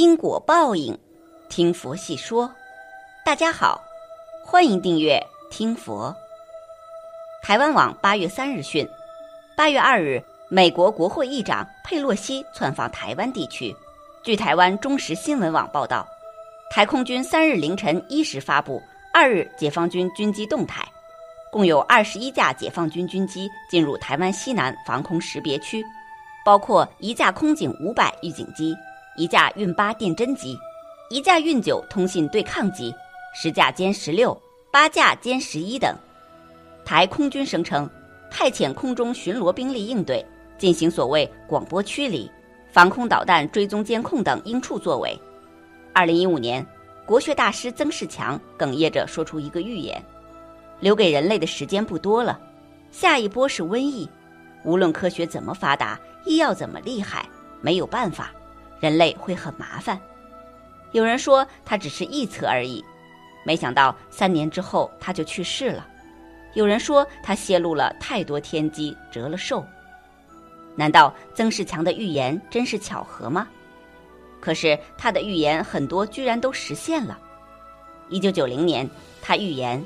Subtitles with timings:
[0.00, 0.98] 因果报应，
[1.50, 2.50] 听佛细说。
[3.22, 3.78] 大家好，
[4.42, 6.16] 欢迎订阅听佛。
[7.42, 8.88] 台湾网八月三日讯，
[9.54, 13.76] 八月二日，美国国会议长佩洛西窜访台湾地区。
[14.22, 16.08] 据台湾中时新闻网报道，
[16.70, 20.82] 台空军三日凌晨一时发布二日解放军军机动态，
[21.52, 25.84] 共有二十一架解放军军机进入台湾西南防空识别区，
[26.42, 28.74] 包括一架空警五百预警机。
[29.20, 30.58] 一架运八电侦机，
[31.10, 32.90] 一架运九通信对抗机，
[33.34, 34.34] 十架歼十六，
[34.72, 35.94] 八架歼十一等。
[36.86, 37.86] 台空军声称，
[38.30, 40.24] 派遣空中巡逻兵力应对，
[40.56, 42.30] 进行所谓广播驱离、
[42.72, 45.14] 防空导弹追踪监控等应处作为。
[45.92, 46.66] 二零一五年，
[47.04, 50.02] 国学大师曾仕强哽咽着说出一个预言：
[50.80, 52.40] 留给人类的时间不多了，
[52.90, 54.08] 下一波是瘟疫。
[54.64, 57.28] 无论科学怎么发达，医药怎么厉害，
[57.60, 58.32] 没有办法。
[58.80, 60.00] 人类会很麻烦。
[60.92, 62.84] 有人说他只是臆测而已，
[63.44, 65.86] 没想到三年之后他就去世了。
[66.54, 69.64] 有人说他泄露了太多天机，折了寿。
[70.74, 73.46] 难道曾仕强的预言真是巧合吗？
[74.40, 77.18] 可是他的预言很多居然都实现了。
[78.08, 78.88] 一九九零年，
[79.20, 79.84] 他预言：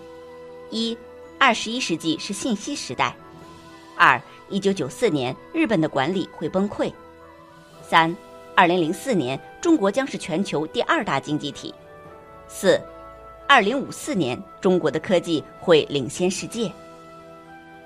[0.70, 0.96] 一，
[1.38, 3.12] 二十一世纪是信息时代；
[3.98, 6.90] 二，一九九四年日本的管理会崩溃；
[7.82, 8.16] 三。
[8.56, 11.74] 二零零四年，中国将是全球第二大经济体。
[12.46, 12.80] 四，
[13.48, 16.70] 二零五四年，中国的科技会领先世界。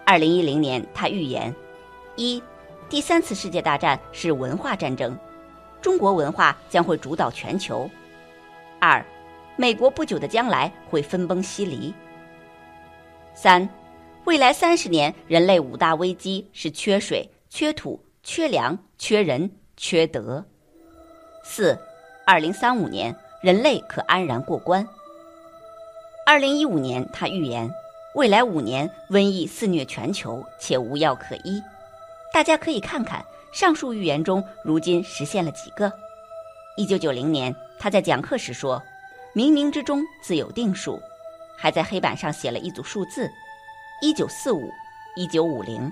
[0.04, 1.54] 二零一零年，他预言：
[2.16, 2.42] 一，
[2.90, 5.16] 第三次世界大战是文化战争，
[5.80, 7.88] 中国文化将会主导全球。
[8.78, 9.02] 二，
[9.56, 11.94] 美国不久的将来会分崩析离。
[13.32, 13.66] 三，
[14.24, 20.44] 未来三十年，人类五大危机是缺水、缺土、缺粮、缺人、缺德。
[21.50, 21.78] 四，
[22.26, 24.86] 二零三五年人类可安然过关。
[26.26, 27.74] 二零一五年，他预言
[28.14, 31.62] 未来五年瘟疫肆虐全球，且无药可医。
[32.34, 35.90] 大家可以看看上述预言中，如今实现了几个？
[36.76, 38.80] 一九九零年，他在讲课时说
[39.34, 41.00] ：“冥冥之中自有定数。”
[41.56, 43.28] 还在黑板上写了一组数字：
[44.02, 44.70] 一九四五、
[45.16, 45.90] 一九五零、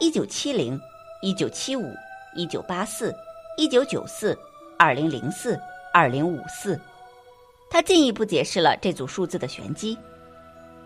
[0.00, 0.78] 一九七零、
[1.22, 1.94] 一九七五、
[2.34, 3.12] 一九八四、
[3.56, 4.38] 一九九四。
[4.80, 5.58] 二零零四、
[5.92, 6.80] 二零五四，
[7.68, 9.98] 他进一步解释了这组数字的玄机。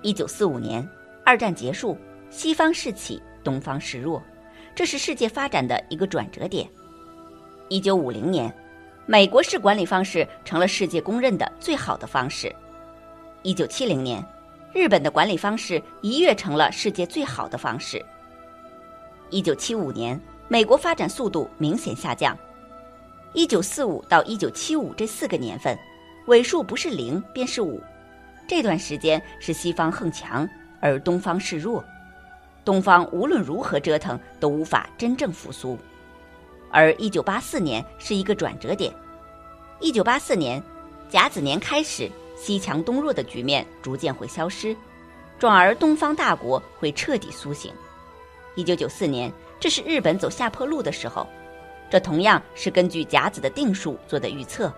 [0.01, 0.89] 一九四五年，
[1.27, 1.99] 二战结束，
[2.31, 4.23] 西方势起，东方示弱，
[4.75, 6.67] 这是世界发展的一个转折点。
[7.69, 8.51] 一九五零年，
[9.05, 12.51] 美国式管理方式成了世界公认的最好的方式。
[13.43, 14.25] 一九七零年，
[14.73, 18.03] 日本的管理方式一跃成了世界最好的方式。
[19.29, 22.35] 一九七五年，美国发展速度明显下降。
[23.35, 25.77] 一九四五到一九七五这四个年份，
[26.27, 27.81] 尾数不是零便是五，
[28.47, 30.47] 这段时间是西方横强，
[30.81, 31.83] 而东方示弱，
[32.63, 35.79] 东方无论如何折腾都无法真正复苏。
[36.71, 38.93] 而一九八四年是一个转折点，
[39.81, 40.63] 一九八四年
[41.09, 44.77] 甲子年开始，西强东弱的局面逐渐会消失，
[45.39, 47.73] 转而东方大国会彻底苏醒。
[48.57, 51.27] 一九九四年，这是日本走下坡路的时候。
[51.93, 54.73] 这同样是根据甲子的定数做的预测。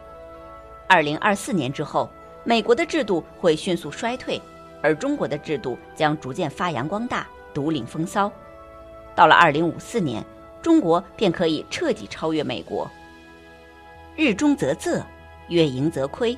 [0.88, 2.10] 二零二四年之后，
[2.42, 4.42] 美国的制度会迅速衰退，
[4.82, 8.28] 而中国的制度将逐渐发扬光大，独领风骚。
[9.14, 10.24] 到了二零五四年，
[10.60, 12.90] 中国便可以彻底超越美国。
[14.16, 15.00] 日中则仄，
[15.46, 16.36] 月盈则亏，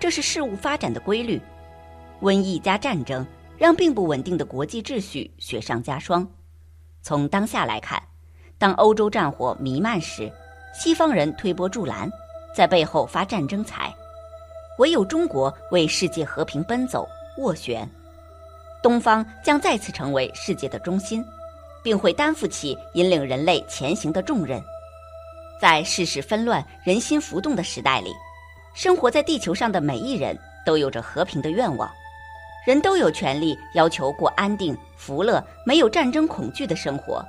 [0.00, 1.40] 这是事物发展的规律。
[2.22, 3.24] 瘟疫加战争，
[3.56, 6.28] 让并不稳定的国际秩序雪上加霜。
[7.02, 8.02] 从当下来看。
[8.58, 10.30] 当欧洲战火弥漫时，
[10.74, 12.10] 西方人推波助澜，
[12.52, 13.94] 在背后发战争财；
[14.78, 17.08] 唯有中国为世界和平奔走
[17.38, 17.88] 斡旋，
[18.82, 21.24] 东方将再次成为世界的中心，
[21.84, 24.60] 并会担负起引领人类前行的重任。
[25.60, 28.12] 在世事纷乱、人心浮动的时代里，
[28.74, 30.36] 生活在地球上的每一人
[30.66, 31.88] 都有着和平的愿望，
[32.66, 37.24] 人都有权利要求过安定、福乐、没有战争恐惧的生活。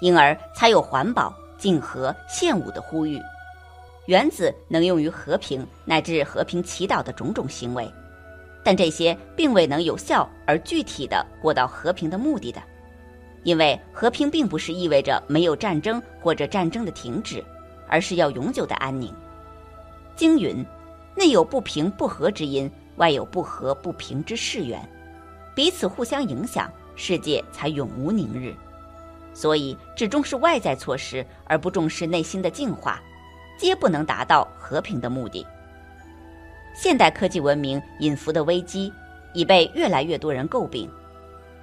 [0.00, 3.20] 因而才有环保、竞和、献武的呼吁。
[4.06, 7.90] 原子能用于和平乃至和平祈祷的种种行为，
[8.64, 12.62] 但这些并未能有效而具体的过到和平的目的的。
[13.44, 17.44] 因为和平并不是意味着没有战争或者战争的停止，
[17.86, 19.14] 而是要永久的安宁。
[20.16, 20.64] 经云：
[21.14, 24.80] 内有不平不和之因，外有不和不平之事源，
[25.54, 28.54] 彼此互相影响，世界才永无宁日。
[29.38, 33.00] 所以，只重视外在措施，而不重视内心的净化，
[33.56, 35.46] 皆不能达到和平的目的。
[36.74, 38.92] 现代科技文明引伏的危机
[39.34, 40.90] 已被越来越多人诟病，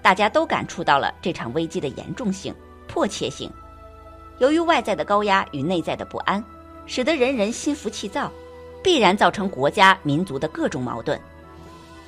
[0.02, 2.56] 大家都感触到了这场危机的严重性、
[2.88, 3.52] 迫切性。
[4.38, 6.42] 由于外在的高压与内在的不安，
[6.86, 8.32] 使得人人心浮气躁，
[8.82, 11.20] 必然造成国家民族的各种矛盾。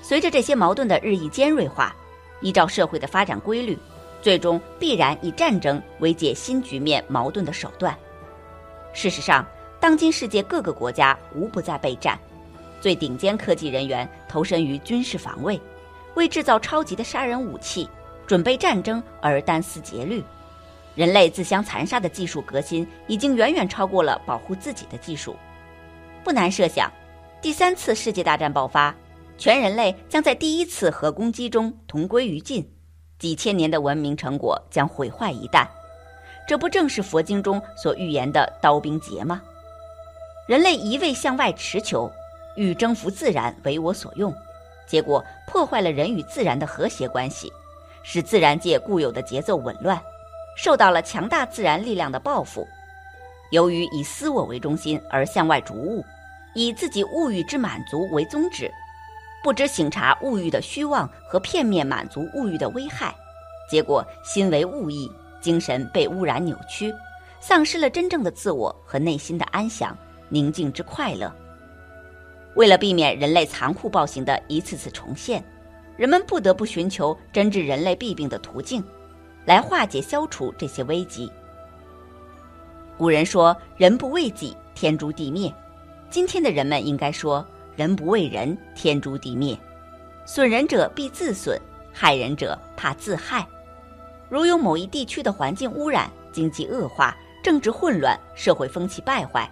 [0.02, 1.94] 随着这些矛盾的日益尖锐化，
[2.40, 3.78] 依照社会的发展规律，
[4.22, 7.98] 最终必然以战争为解新局面矛盾的手段。
[8.94, 9.46] 事实上，
[9.80, 12.20] 当今世界各个国家无不在备战。
[12.80, 15.60] 最顶尖科技人员投身于军事防卫，
[16.16, 17.90] 为制造超级的杀人武器、
[18.26, 20.24] 准备战争而殚思竭虑。
[20.96, 25.36] 人类自相残杀的技术革新已经远远超过了保护自己的技术。
[26.24, 26.92] 不难设想，
[27.42, 28.96] 第三次世界大战爆发，
[29.38, 32.68] 全人类将在第一次核攻击中同归于尽，
[33.20, 35.68] 几千年的文明成果将毁坏一旦。
[36.48, 39.42] 这不正是佛经中所预言的刀兵劫吗？
[40.48, 42.12] 人类一味向外持求。
[42.56, 44.34] 欲征服自然为我所用，
[44.88, 47.54] 结果破坏了人与自然的和谐关系，
[48.02, 50.02] 使自然界固有的节奏紊乱，
[50.56, 52.68] 受到了强大自然力量的报复。
[53.52, 56.04] 由于以私我为中心而向外逐物，
[56.56, 58.72] 以自己物欲之满足为宗旨，
[59.44, 63.16] 不知醒察物欲的虚妄和片面满足物欲的危害，
[63.70, 66.94] 结果心为物役，精神被污染扭曲，
[67.40, 69.98] 丧失了真正的自我和内心的安详、
[70.30, 71.34] 宁静之快乐。
[72.56, 75.44] 为了避免人类残酷暴行的一次次重现，
[75.96, 78.84] 人们不得不寻求针治人类弊病的途径，
[79.46, 81.32] 来化解、消除这些危机。
[82.98, 85.54] 古人说：“人不为己，天诛地灭。”
[86.10, 87.46] 今天的人们应该说
[87.78, 89.58] ：“人不为人，天诛地灭。”
[90.26, 91.58] 损人者必自损，
[91.94, 93.48] 害人者怕自害。
[94.28, 99.50] 如有某一地区的环境污染、经济恶化、政治混乱、社会风气败坏，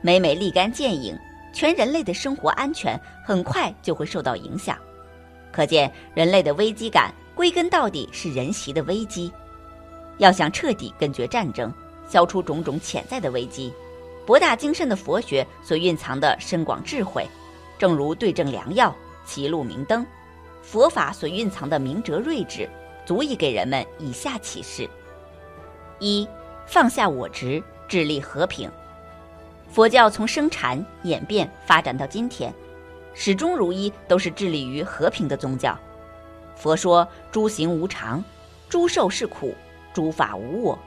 [0.00, 1.16] 每每立竿见影。
[1.52, 4.76] 全人类的生活安全很快就会受到影响，
[5.52, 9.32] 可见人类的危机感归根到底是人习的危机。
[10.18, 11.72] 要想彻底根绝战争，
[12.08, 13.72] 消除种种潜在的危机，
[14.26, 17.26] 博大精深的佛学所蕴藏的深广智慧，
[17.78, 18.94] 正如对症良药、
[19.24, 20.06] 歧路明灯，
[20.62, 22.68] 佛法所蕴藏的明哲睿智，
[23.04, 24.88] 足以给人们以下启示：
[25.98, 26.26] 一、
[26.66, 28.70] 放下我执，致力和平。
[29.70, 32.54] 佛教从生禅演变发展到今天，
[33.14, 35.76] 始终如一，都是致力于和平的宗教。
[36.54, 38.24] 佛说诸行无常，
[38.68, 39.54] 诸受是苦，
[39.92, 40.78] 诸法无我。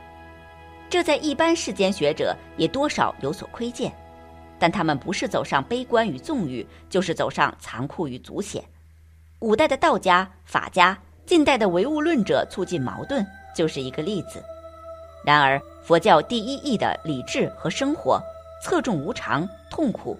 [0.90, 3.94] 这在一般世间学者也多少有所窥见，
[4.60, 8.64] 但他们不是走上悲观与纵欲，就是走上残酷与足险。
[9.40, 13.26] 古代的道家、法家，近代的唯物论者促进矛盾，
[13.56, 14.44] 就是一个例子。
[15.26, 18.22] 然而，佛教第一义的理智和生活。
[18.62, 20.20] 侧重无常、痛苦，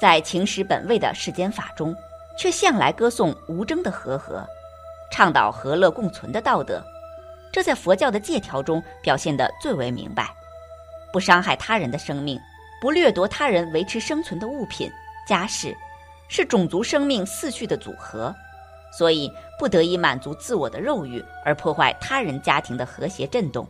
[0.00, 1.94] 在情实本位的世间法中，
[2.38, 4.42] 却向来歌颂无争的和合，
[5.12, 6.82] 倡导和乐共存的道德。
[7.52, 10.34] 这在佛教的戒条中表现得最为明白：
[11.12, 12.40] 不伤害他人的生命，
[12.80, 14.90] 不掠夺他人维持生存的物品、
[15.26, 15.76] 家事，
[16.28, 18.34] 是种族生命四序的组合。
[18.92, 23.66] 所以，不得以满足自我的肉欲而破坏他人家庭的和谐震动。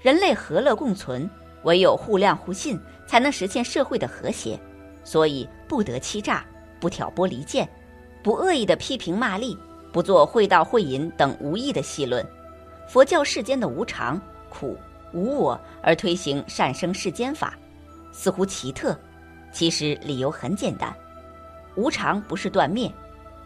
[0.00, 1.28] 人类和乐共存。
[1.64, 4.60] 唯有互谅互信，才能实现社会的和谐。
[5.02, 6.44] 所以不得欺诈，
[6.78, 7.66] 不挑拨离间，
[8.22, 9.56] 不恶意的批评骂詈，
[9.90, 12.22] 不做会道会淫等无益的戏论。
[12.86, 14.76] 佛教世间的无常、苦、
[15.14, 17.58] 无我，而推行善生世间法，
[18.14, 18.96] 似乎奇特。
[19.52, 20.94] 其实理由很简单：
[21.74, 22.90] 无常不是断灭，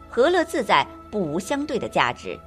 [0.08, 2.38] 和乐自在不无相对的价值。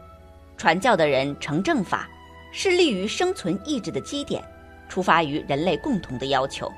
[0.58, 2.08] 传教的人成正法，
[2.54, 4.44] 是利于生存意志的基点。
[4.88, 6.70] 出发于人类共同的要求，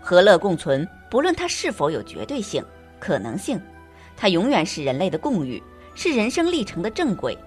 [0.00, 2.64] 和乐共存，不论它是否有绝对性、
[2.98, 3.60] 可能性，
[4.16, 5.62] 它永远是人类的共欲，
[5.94, 7.38] 是人生历程的正轨。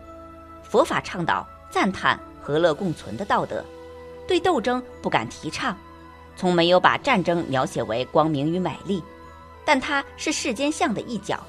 [0.63, 3.61] 佛法倡导、赞叹和乐共存的道德，
[4.25, 5.77] 对斗争不敢提倡，
[6.35, 9.03] 从没有把战争描写为光明与美丽，
[9.63, 11.43] 但它是世间相的一角，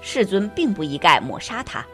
[0.00, 1.84] 世尊并不一概抹杀它。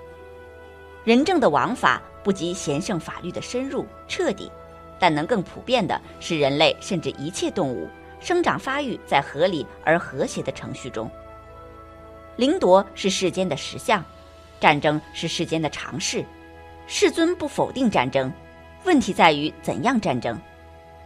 [1.04, 4.50] 仁政的王法不及贤圣法律的深入彻底。
[4.96, 7.88] 但能更普遍的是，人类甚至一切动物
[8.20, 11.10] 生长发育在合理而和谐的程序中。
[12.36, 14.02] 凌夺是世间的实相，
[14.60, 16.24] 战争是世间的常事。
[16.86, 18.32] 世尊不否定战争，
[18.84, 20.40] 问题在于怎样战争。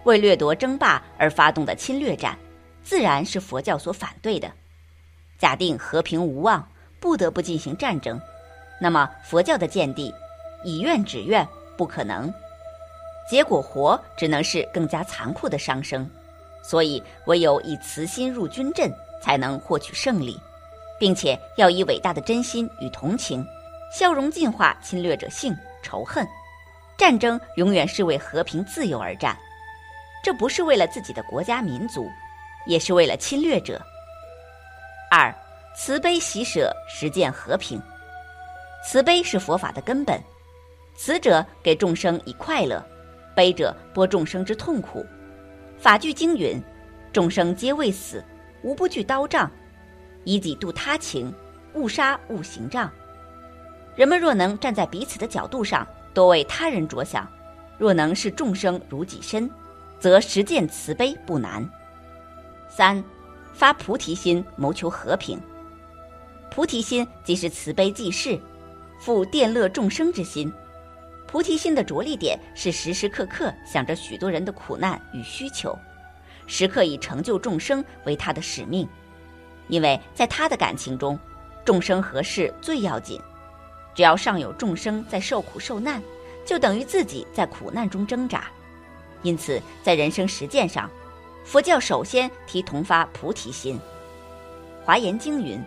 [0.09, 2.35] 为掠夺争霸而发动的侵略战，
[2.83, 4.51] 自然是佛教所反对的。
[5.39, 6.67] 假定和平无望，
[6.99, 8.19] 不得不进行战争，
[8.81, 10.13] 那么佛教的见地，
[10.65, 11.47] 以怨止怨，
[11.77, 12.33] 不可能。
[13.31, 16.11] 结果，活只能是更加残酷的伤生，
[16.63, 18.91] 所以唯有以慈心入军阵，
[19.23, 20.41] 才能获取胜利，
[20.99, 23.47] 并且要以伟大的真心与同情，
[23.93, 26.27] 消融进化侵略者性仇恨。
[26.97, 29.39] 战争永远是为和平自由而战，
[30.29, 32.07] 这不是为了自己的国家民族，
[32.67, 33.81] 也是为了侵略者。
[35.11, 35.35] 二，
[35.75, 37.81] 慈悲喜舍，实践和平。
[38.85, 40.21] 慈悲是佛法的根本，
[40.95, 42.85] 慈者给众生以快乐，
[43.35, 45.03] 悲者拨众生之痛苦。
[45.79, 46.63] 法句经云
[47.11, 48.23] ：“众生皆未死，
[48.61, 49.51] 无不惧刀杖。
[50.25, 51.33] 以己度他情，
[51.73, 52.93] 勿杀勿行杖。”
[53.97, 57.27] 人们若能站在彼此的角度上，多为他人着想，
[57.79, 59.51] 若能视众生如己身，
[59.99, 61.69] 则实践慈悲不难。
[62.69, 63.03] 三。
[63.55, 65.37] 发菩提心，谋求和平。
[66.49, 68.41] 菩提心即是慈悲济世、
[69.01, 70.53] 复电乐众生之心。
[71.27, 75.77] 菩提心的着力点是时时刻刻想着许多人的苦难与需求，
[76.47, 78.89] 时刻以成就众生为他的使命。
[79.67, 81.19] 因为在他的感情中，
[81.65, 83.21] 众生何事最要紧？
[83.93, 86.01] 只要尚有众生在受苦受难，
[86.47, 88.45] 就等于自己在苦难中挣扎。
[89.23, 90.89] 因此，在人生实践上。
[91.45, 93.77] 佛教首先提同发菩提心，
[94.85, 95.59] 《华严经》云：“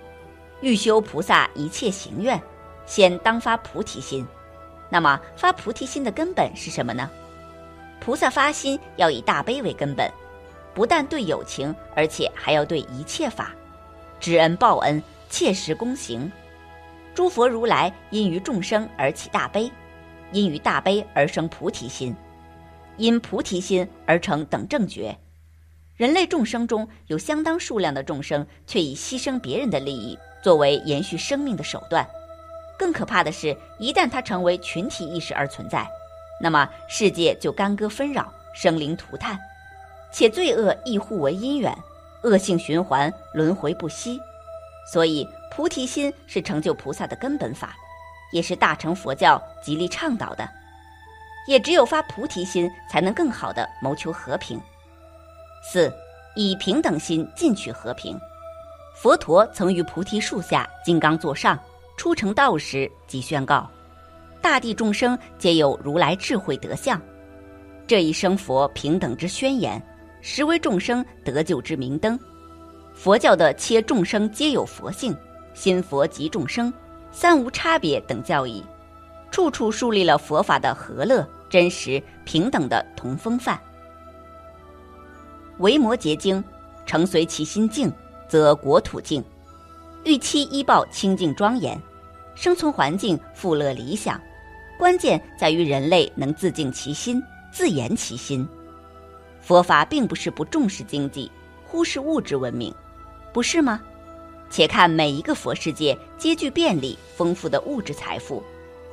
[0.61, 2.39] 欲修菩萨一切行愿，
[2.85, 4.27] 先当发菩提心。”
[4.89, 7.09] 那么，发菩提心的根本是什么呢？
[7.99, 10.11] 菩萨发心要以大悲为根本，
[10.75, 13.51] 不但对有情，而且还要对一切法，
[14.19, 16.31] 知恩报恩，切实躬行。
[17.15, 19.71] 诸佛如来因于众生而起大悲，
[20.31, 22.15] 因于大悲而生菩提心，
[22.97, 25.17] 因菩提心而成等正觉。
[25.95, 32.07] 人类众生中有相当数量的众生，却以牺牲别人的利益作为延续生命的手段。
[32.77, 35.87] 更可怕的是，一旦它成为群体意识而存在，
[36.41, 39.39] 那么世界就干戈纷扰，生灵涂炭，
[40.11, 41.77] 且罪恶亦互为因缘，
[42.23, 44.19] 恶性循环，轮回不息。
[44.91, 47.75] 所以，菩提心是成就菩萨的根本法，
[48.31, 50.49] 也是大乘佛教极力倡导的。
[51.47, 54.59] 也只有发菩提心，才能更好的谋求和平。
[55.63, 55.93] 四，
[56.35, 58.19] 以平等心进取和平。
[58.95, 61.57] 佛陀曾于菩提树下金刚座上
[61.97, 63.69] 初成道时，即宣告：
[64.41, 67.01] 大地众生皆有如来智慧德相。
[67.87, 69.81] 这一生佛平等之宣言，
[70.21, 72.19] 实为众生得救之明灯。
[72.93, 75.15] 佛教的切众生皆有佛性，
[75.53, 76.71] 心佛即众生，
[77.11, 78.63] 三无差别等教义，
[79.31, 83.59] 处处树立了佛法的和乐、真实、平等的同风范。
[85.59, 86.43] 维摩诘经，
[86.85, 87.91] 诚随其心静，
[88.27, 89.23] 则国土静；
[90.03, 91.81] 欲期医报清净庄严，
[92.35, 94.19] 生存环境富乐理想。
[94.77, 97.21] 关键在于人类能自净其心，
[97.51, 98.47] 自言其心。
[99.39, 101.31] 佛法并不是不重视经济，
[101.65, 102.73] 忽视物质文明，
[103.31, 103.79] 不是吗？
[104.49, 108.43] 且看每一个佛世界皆具便利丰富的物质财富，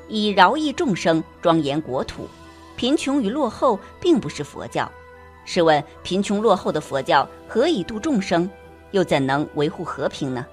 [0.09, 2.27] 以饶益众生，庄严国土。
[2.77, 4.91] 贫穷与落后并不是佛教。
[5.45, 8.49] 试问，贫穷落后的佛教何以度众生，
[8.91, 10.47] 又怎能维护和平呢？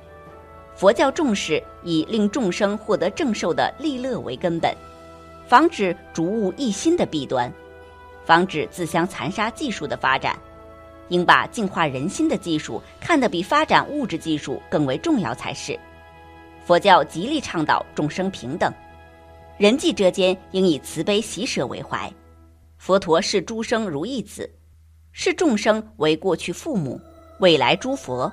[0.75, 4.75] 佛教重视以令众生获得正受的利乐为根本，
[5.47, 7.51] 防止逐物一心的弊端，
[8.25, 10.37] 防止自相残杀技术的发展，
[11.09, 15.79] 应把净化人心的技术看得比发展物质技术更为重要才是。
[16.65, 18.73] 佛教极力倡导众生平等，
[19.57, 22.11] 人际之间应以慈悲喜舍为怀。
[22.77, 24.49] 佛陀视诸生如一子。
[25.13, 26.99] 视众生为过去父母、
[27.39, 28.29] 未来诸佛，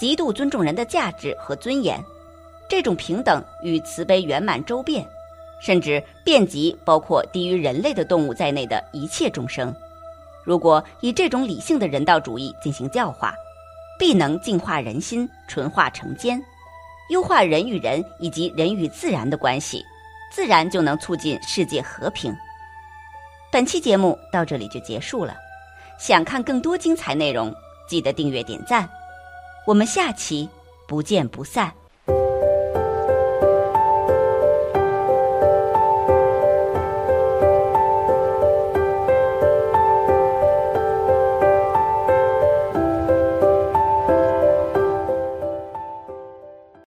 [0.00, 2.02] 极度尊重人的价值和尊严。
[2.66, 5.06] 这种平等与慈悲圆满周遍，
[5.60, 9.74] 甚至遍及包括低于人类的动物在内的一切众生。
[10.44, 13.34] 如果以这种理性的人道主义进行教化，
[13.98, 16.42] 必能净化人心，纯化成间，
[17.10, 19.84] 优化人与人以及人与自然的关系，
[20.30, 22.36] 自然就能促进世界和平。
[23.50, 25.34] 本期节目到这里就结束了。
[25.98, 27.52] 想看更多精彩内容，
[27.88, 28.88] 记得订阅点赞，
[29.66, 30.48] 我们下期
[30.86, 31.72] 不见不散。